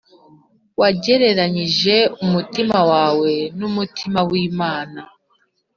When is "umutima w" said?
3.69-4.31